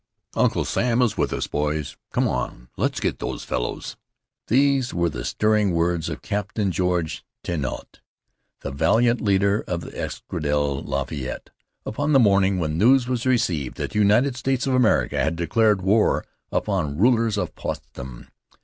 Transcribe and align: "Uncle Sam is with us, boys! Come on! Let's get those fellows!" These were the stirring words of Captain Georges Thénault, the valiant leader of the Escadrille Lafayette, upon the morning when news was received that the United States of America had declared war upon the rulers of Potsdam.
"Uncle 0.35 0.65
Sam 0.65 0.99
is 1.03 1.15
with 1.15 1.31
us, 1.31 1.45
boys! 1.45 1.95
Come 2.11 2.27
on! 2.27 2.69
Let's 2.75 2.99
get 2.99 3.19
those 3.19 3.43
fellows!" 3.43 3.97
These 4.47 4.95
were 4.95 5.09
the 5.11 5.23
stirring 5.23 5.73
words 5.75 6.09
of 6.09 6.23
Captain 6.23 6.71
Georges 6.71 7.21
Thénault, 7.43 7.99
the 8.61 8.71
valiant 8.71 9.21
leader 9.21 9.61
of 9.67 9.81
the 9.81 9.95
Escadrille 9.95 10.81
Lafayette, 10.81 11.51
upon 11.85 12.13
the 12.13 12.19
morning 12.19 12.57
when 12.57 12.79
news 12.79 13.07
was 13.07 13.27
received 13.27 13.77
that 13.77 13.91
the 13.91 13.99
United 13.99 14.35
States 14.35 14.65
of 14.65 14.73
America 14.73 15.23
had 15.23 15.35
declared 15.35 15.83
war 15.83 16.25
upon 16.51 16.95
the 16.95 16.99
rulers 16.99 17.37
of 17.37 17.53
Potsdam. 17.53 18.27